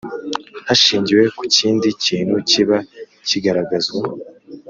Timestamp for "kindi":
1.57-1.87